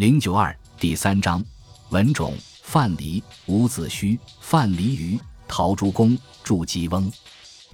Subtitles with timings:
[0.00, 1.44] 零九二第三章，
[1.90, 7.12] 文种范蠡、伍子胥、范蠡于陶朱公祝姬翁。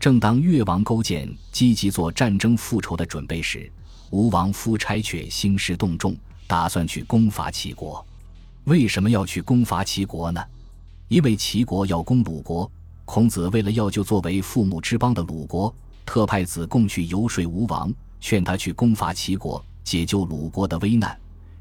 [0.00, 3.70] 正当越王勾践积极做战争复仇的准备时，
[4.10, 6.16] 吴王夫差却兴师动众，
[6.48, 8.04] 打算去攻伐齐国。
[8.64, 10.44] 为什么要去攻伐齐国呢？
[11.06, 12.68] 因为齐国要攻鲁国。
[13.04, 15.72] 孔子为了要救作为父母之邦的鲁国，
[16.04, 21.16] 特派子贡去游说吴王，劝他去攻伐齐国，解救鲁国的危难。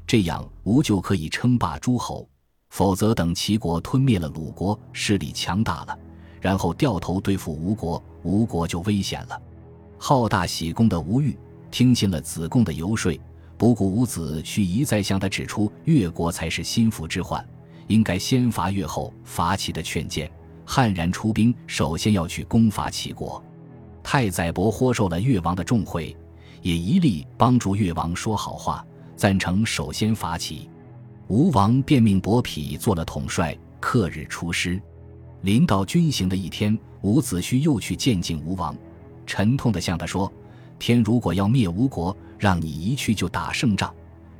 [0.06, 2.24] 这样，吴就可以称霸诸侯；
[2.70, 5.98] 否则，等齐国吞灭了鲁国，势力强大了，
[6.40, 9.42] 然后掉头对付吴国，吴国就危险了。
[9.98, 11.36] 好大喜功的吴玉
[11.72, 13.18] 听信了子贡的游说，
[13.58, 17.44] 不顾伍子胥一再向他指出越国才是心腹之患，
[17.88, 20.30] 应该先伐越后伐齐的劝谏，
[20.64, 23.42] 悍然出兵，首先要去攻伐齐国。
[24.04, 26.16] 太宰伯豁受了越王的重惠，
[26.62, 28.86] 也一力帮助越王说好话。
[29.16, 30.68] 赞成首先发起，
[31.28, 34.80] 吴王便命伯嚭做了统帅，克日出师。
[35.40, 38.76] 临到军行的一天，伍子胥又去见见吴王，
[39.24, 40.30] 沉痛地向他说
[40.78, 43.88] ：“天如果要灭吴国，让你一去就打胜仗；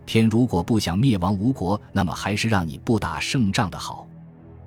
[0.05, 4.07] 天如果不想灭亡吴国，那么还是让你不打胜仗的好。”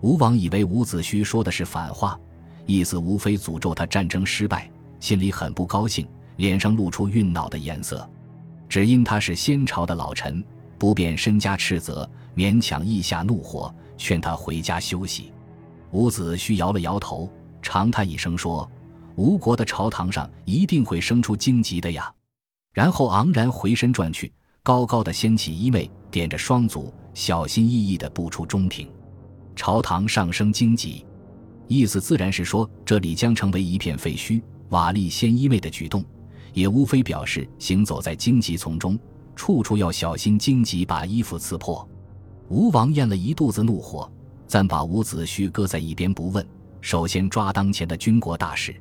[0.02, 2.20] 吴王以为伍子胥说的是反话，
[2.66, 8.10] 意思无非诅咒他战争失败，心里很不高兴，脸上露出愠恼的颜色。
[8.70, 10.42] 只因他是先朝的老臣，
[10.78, 15.34] 不便身加斥责，勉强抑下怒火，劝他回家休息。
[15.92, 17.28] 伍子胥摇了摇头，
[17.64, 18.70] 长叹一声说
[19.18, 22.14] ：“吴国的朝堂上一定会生出荆棘的呀。”
[22.72, 24.32] 然后昂然回身转去，
[24.62, 28.88] 高高的掀起衣袂，点着双足，小心翼翼地步出中庭。
[29.56, 31.04] 朝堂上升荆棘，
[31.68, 34.40] 意思自然是说这里将成为一片废墟。
[34.70, 36.06] 瓦砾掀衣袂的举动。
[36.54, 38.98] 也无非表示行走在荆棘丛中，
[39.36, 41.88] 处处要小心荆棘把衣服刺破。
[42.50, 44.12] 吴王咽了一肚子怒火，
[44.48, 46.46] 暂把伍子胥搁在一边不问，
[46.82, 48.76] 首先抓当前的军国大事。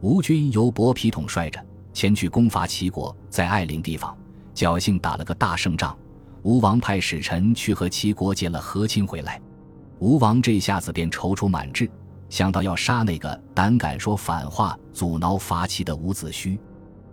[0.00, 1.60] 吴军由伯嚭统帅着
[1.92, 4.16] 前去攻伐齐国，在艾陵地方
[4.54, 5.96] 侥幸打了个大胜仗。
[6.42, 9.38] 吴王派使臣去和齐国结了和亲回来，
[9.98, 11.90] 吴王这下子便踌躇满志，
[12.30, 16.58] 想到要杀那个胆敢说反话、阻挠伐齐的伍子胥。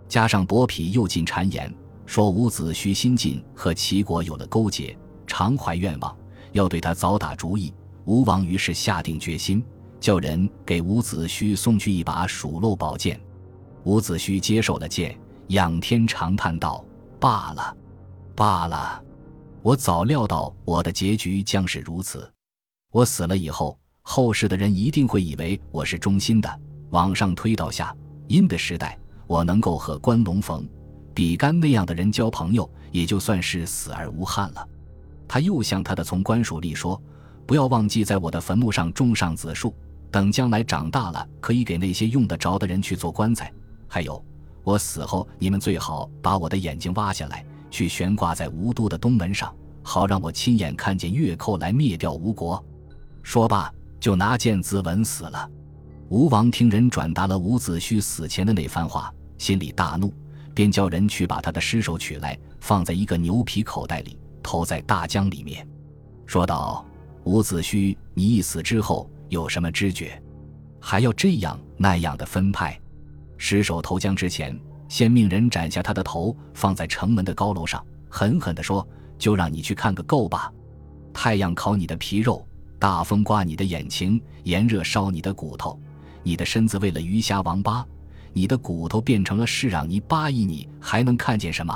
[0.08, 1.72] 加上伯嚭又进谗言，
[2.06, 4.96] 说伍子胥新晋和齐国有了勾结，
[5.26, 6.16] 常怀愿望，
[6.52, 7.72] 要对他早打主意。
[8.06, 9.62] 吴王于是下定决心，
[10.00, 13.20] 叫人给伍子胥送去一把蜀漏宝剑。
[13.84, 15.14] 伍子胥接受了剑，
[15.48, 16.82] 仰天长叹道
[17.20, 17.76] ：“罢了，
[18.34, 19.02] 罢了！
[19.60, 22.30] 我早料到我的结局将是如此。
[22.92, 26.60] 我死了以后，后世的人一定会以为我是忠心的。
[26.90, 27.94] 往上推到下，
[28.26, 30.66] 殷的时代。”我能够和关龙逢、
[31.14, 34.68] 比干那样的人交朋友，也就算是死而无憾了。
[35.28, 37.00] 他又向他的从官属吏说
[37.46, 39.74] ：“不要忘记在我的坟墓上种上紫树，
[40.10, 43.52] 等将来长大了，可以给那些用得着的人去做棺材。
[43.86, 44.24] 还有，
[44.64, 52.64] 我死后，你们最好把我的眼睛挖下来，去悬挂在吴都的东门上，好让我亲眼看见越寇来灭掉吴国。”
[53.22, 55.50] 说罢，就拿剑自刎死了。
[56.10, 59.12] 吴王听人转达了伍子胥死前的那番话。
[59.36, 60.12] 心里大怒，
[60.54, 65.64] 便叫人去把他的尸首取来，放在一个牛皮口袋里，投在大江里面，
[66.26, 66.84] 说道
[67.24, 70.20] ：“伍子胥，你一死之后有什么知觉？
[70.80, 72.80] 还要这样那样的分派？
[73.36, 74.58] 尸首投江之前，
[74.88, 78.84] 先命人斩下他的头，放在城门的高楼上，狠狠地说：
[79.18, 80.50] 就让你去看个够吧！
[81.12, 82.44] 太阳烤你的皮肉，
[82.78, 85.78] 大风刮你的眼睛，炎热烧你的骨头，
[86.28, 87.82] 你的身子为了鱼虾王八。”
[88.34, 91.74] 你的骨头变成了市壤泥巴以你还能看见什么？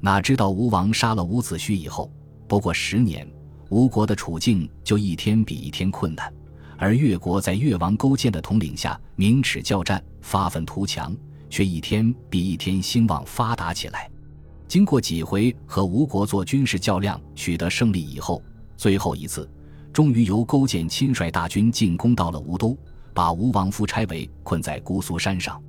[0.00, 2.10] 哪知道吴王杀了伍子胥以后，
[2.48, 3.30] 不过十年，
[3.68, 6.32] 吴国的处境就一天比一天困难，
[6.78, 11.14] 而越国在越王勾践的统领下明耻交战，发愤图强，
[11.50, 14.10] 却一天比一天兴旺发达起来。
[14.66, 18.42] 经过几回和吴国做军事较量，取得胜利以后，
[18.76, 19.48] 最后一次，
[19.92, 22.76] 终于由勾践亲率大军进攻到了吴都，
[23.14, 25.62] 把吴王夫差围困在姑苏山上。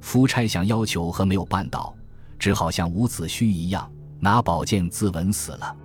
[0.00, 1.94] 夫差想要求和没有办到，
[2.38, 5.76] 只好像伍子胥一样拿宝剑自刎死了。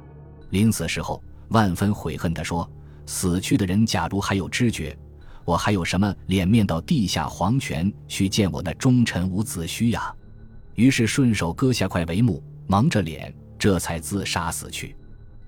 [0.52, 2.70] 临死时候，万分悔恨地说
[3.06, 4.98] ：“死去的人假如还有知觉，
[5.46, 10.14] 我还有什么脸面到地下黄泉去见我那忠臣伍子胥呀？”
[10.76, 14.96] 于是顺手割下块帷幕，蒙着脸，这才自杀死去。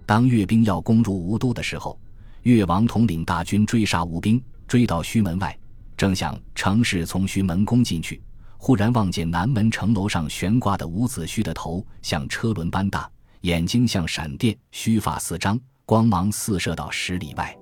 [0.06, 1.98] 当越兵要攻入吴都的时候，
[2.44, 5.54] 越王统领大军追杀吴兵，追到胥门外，
[5.98, 8.24] 正想乘势从胥门攻进去。
[8.58, 17.54] 忽然望见南门城楼上悬挂的伍子胥的头，像车轮般大，眼睛像闪电，须发四张，光芒四射到十里外。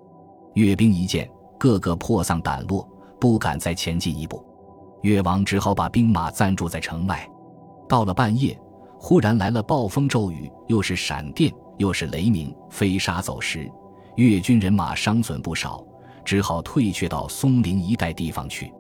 [0.53, 1.27] 越兵一见，
[1.57, 2.87] 个个破丧胆落，
[3.19, 4.45] 不敢再前进一步。
[5.01, 7.27] 越王只好把兵马暂驻在城外。
[7.87, 8.55] 到了半夜，
[8.99, 13.67] 忽然来了暴风骤雨，又是闪电，又是雷鸣，飞沙走石，
[14.15, 15.83] 越军人马伤损不少，
[16.29, 18.71] 只好退却到松林一带地方去。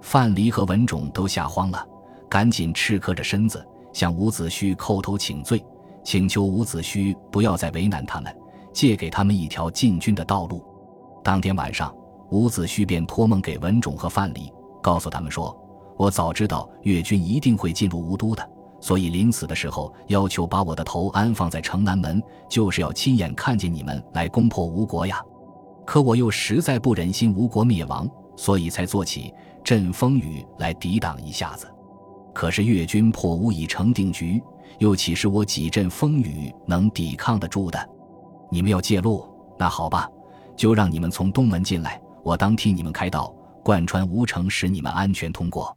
[0.00, 1.84] 范蠡和文种都吓慌了，
[2.28, 5.60] 赶紧赤磕着身子向伍子胥叩头请罪，
[6.04, 8.32] 请求伍子胥不要再为难他们，
[8.72, 10.64] 借给他们一条进军的道路。
[11.24, 11.92] 当天晚上，
[12.30, 14.48] 伍子胥便托梦给文种和范蠡，
[14.80, 15.52] 告诉他们说
[15.98, 18.48] ：“我早知道越军一定会进入吴都的，
[18.80, 25.20] 所以临死的时候要求把我的头安放在城南门，就是要亲眼看见你们来攻破吴国呀。
[25.86, 29.32] 可我又实在不忍心吴国灭亡，所以才做起。”
[29.64, 31.66] 阵风雨来抵挡一下子，
[32.34, 34.38] 可是越军破屋已成定局，
[34.78, 37.88] 又岂是我几阵风雨能抵抗得住的？
[38.50, 39.26] 你们要借路，
[39.58, 40.06] 那好吧，
[40.54, 43.34] 就让你们从东门进来，我当替你们开道，
[43.64, 45.74] 贯穿吴城，使你们安全通过。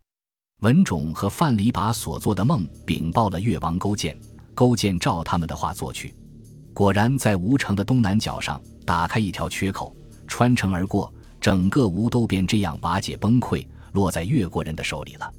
[0.59, 4.19] 文种和范蠡把所做的梦禀报了越王勾践，
[4.53, 6.13] 勾践照他们的话做去，
[6.73, 9.95] 果然在吴城的东南角上打开一条缺口，
[10.27, 13.65] 穿城而过，整个吴都便这样瓦解崩溃。
[13.93, 15.33] 落在越国人的手里了。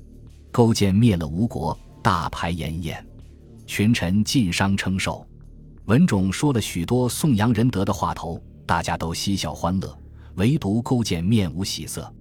[0.50, 3.06] 勾践灭了吴国，大排筵宴，
[3.66, 5.24] 群臣尽商称寿。
[5.84, 9.96] 文种说了许多颂扬仁德的话头，大家都嬉笑欢乐，
[10.34, 12.12] 唯独勾践面无喜色。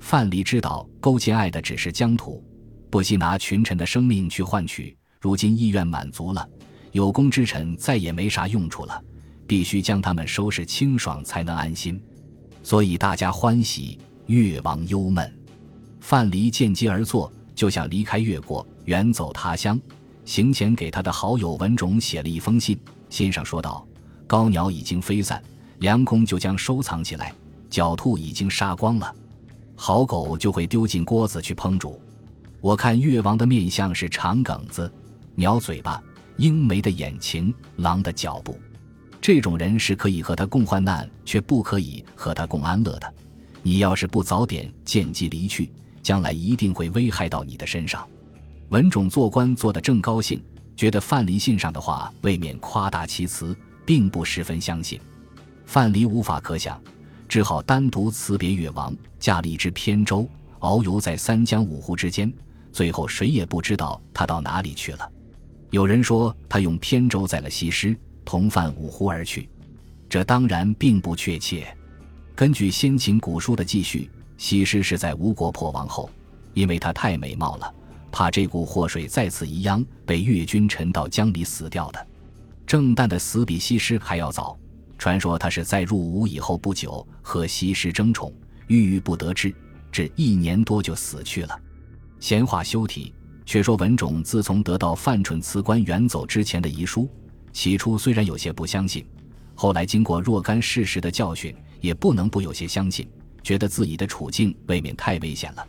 [0.00, 2.42] 范蠡知道勾践爱的只是疆土，
[2.90, 4.96] 不惜拿群臣的生命去换取。
[5.20, 6.48] 如今意愿满足了，
[6.90, 9.00] 有功之臣再也没啥用处了，
[9.46, 12.00] 必须将他们收拾清爽，才能安心。
[12.62, 15.32] 所以大家欢喜，越王忧闷。
[16.00, 19.80] 范蠡见机而作，就想离开越国，远走他乡。
[20.24, 22.76] 行前给他的好友文种写了一封信，
[23.08, 23.86] 信上说道
[24.26, 25.42] ：“高鸟已经飞散，
[25.78, 27.28] 良弓就将收藏起来；
[27.70, 29.14] 狡兔已经杀光了，
[29.76, 32.00] 好狗就会丢进锅子去烹煮。
[32.60, 34.92] 我看越王的面相是长梗子、
[35.36, 36.02] 鸟嘴巴、
[36.38, 38.58] 鹰眉的眼睛、狼的脚步，
[39.26, 43.14] 这种人是可以和他共患难，却不可以和他共安乐的。
[43.60, 45.68] 你要是不早点见机离去。”
[46.00, 48.06] 将来一定会危害到你的身上。
[48.68, 50.40] 文种做官做得正高兴，
[50.76, 55.00] 觉得范蠡信上的话未免夸大其词，并不十分相信。
[55.64, 56.80] 范蠡无法可想，
[57.28, 60.28] 只好单独辞别越王，驾了一只扁舟，
[60.60, 62.32] 遨游在三江五湖之间。
[62.72, 65.10] 最后谁也不知道他到哪里去了。
[65.70, 69.48] 有人说他用扁舟载了西施，同犯五湖而去，
[70.06, 71.66] 这当然并不确切。
[72.34, 74.10] 根据先秦古书的记叙。
[74.38, 76.10] 西施是在吴国破亡后，
[76.52, 77.74] 因为她太美貌了，
[78.12, 82.06] 怕这股祸水再次移殃，被越军沉到江里死掉的。
[82.66, 84.54] 郑旦的死比西施还要早，
[84.98, 88.30] 传说他是在入吴以后不久和西施争宠，
[88.66, 89.54] 郁郁不得志，
[89.90, 91.58] 至一年多就死去了。
[92.20, 93.14] 闲话休提，
[93.46, 97.08] 却说文种自从得到范蠢辞官远走之前的遗书，
[97.56, 99.02] 起初虽然有些不相信，
[99.54, 103.08] 后来经过若干事实的教训，也不能不有些相信。
[103.42, 105.66] 觉得自己的处境未免太危险了，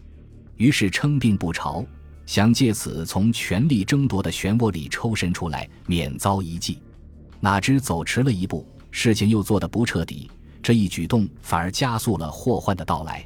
[0.57, 1.85] 于是称病不朝，
[2.25, 6.77] 想借此从权力争夺的漩涡里抽身出来，免遭一计。
[7.39, 10.29] 哪知走迟了一步，事情又做得不彻底，
[10.61, 13.25] 这一举动反而加速了祸患的到来。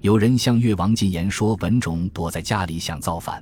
[0.00, 3.40] 有人向越王进言说，文种躲在家里想造反。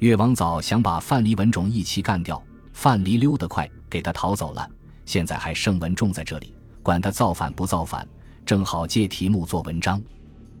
[0.00, 2.42] 越王早想把范蠡、文种一起干掉，
[2.72, 4.68] 范蠡溜得快，给他逃走了。
[5.06, 8.04] 现在还剩文种在这里，管他造反不造反。
[8.44, 10.02] 正好借题目做文章，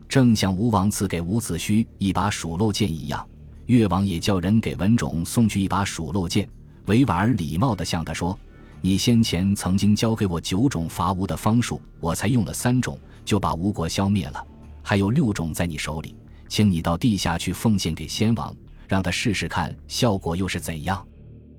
[0.08, 3.26] 正像吴王赐给伍子胥一把鼠漏剑一样，
[3.66, 6.48] 越王也叫人给文种送去一把鼠漏剑，
[6.86, 8.38] 委婉而礼貌地向他说
[8.80, 14.46] ：“你先前曾经教给我九种伐吴的方术，我才用了三种就把吴国消灭了，
[14.80, 16.14] 还有六种在你手里，
[16.48, 18.54] 请你到地下去奉献给先王，
[18.86, 21.04] 让他试试看效果又是怎样。”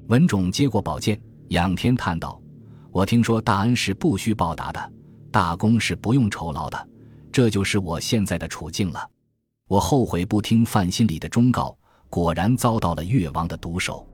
[0.08, 2.42] 文种接过宝剑，仰天叹道
[2.92, 4.92] ：“我听说大恩是不需报答的。”
[5.32, 6.88] 大功是不用酬劳的，
[7.30, 9.10] 这就是我现在的处境了。
[9.68, 11.78] 我后悔不听范心里的忠告，
[12.10, 14.08] 果然遭到了越王的毒手。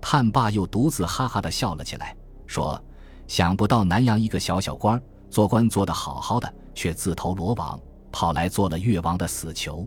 [0.00, 2.80] 叹罢，又独自哈哈的笑了起来，说
[3.26, 7.76] ：“想不到南阳一个小小官，做官做得好好的，却自投罗网，
[8.12, 9.84] 跑来做了越王的死囚。”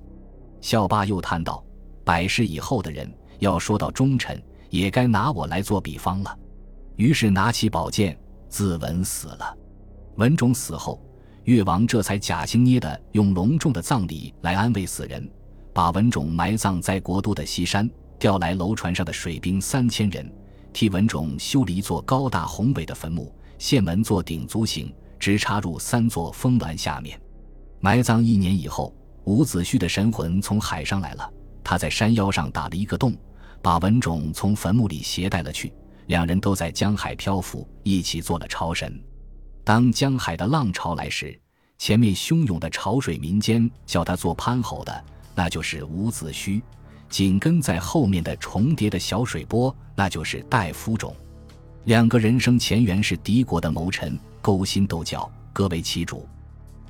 [0.60, 1.64] 笑罢又叹道
[2.04, 3.10] ：“百世以后的人，
[3.40, 6.38] 要说到忠臣，也该拿我来做比方了。”
[6.96, 8.18] 于是拿起宝剑，
[8.50, 9.58] 自刎死了。
[10.16, 11.02] 文种死后，
[11.46, 15.28] 越王这才假惺捏的用隆重的葬礼来安慰死人，
[15.74, 20.32] 把文种埋葬在国都的西山，调来楼船上的水兵三千人，
[20.72, 27.20] 替文种修了一座高大宏伟的坟墓，现门做鼎足形，直插入三座峰峦下面。
[27.80, 28.96] 埋葬一年以后，
[29.26, 31.28] 伍子胥的神魂从海上来了，
[31.64, 33.16] 他在山腰上打了一个洞，
[33.64, 35.74] 把文种从坟墓里携带了去。
[36.08, 39.02] 两人都在江海漂浮，一起做了超神。
[39.64, 41.40] 当江海的浪潮来时，
[41.78, 45.04] 前面汹涌的潮水民间叫他做潘侯的，
[45.36, 46.62] 那就是伍子胥；
[47.10, 51.16] 紧跟在后面的重叠的小水波，那就是戴夫种。
[51.86, 56.28] 两个人生前缘是敌国的谋臣，勾心斗角，各为其主。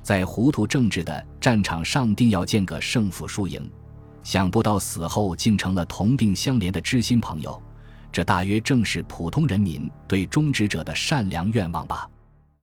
[0.02, 3.70] 在糊涂政治的战场上，定要见个胜负输赢。
[4.22, 7.60] 想不到死后竟成了同病相怜的知心朋友。
[8.14, 12.08] 这大约正是普通人民对忠直者的善良愿望吧。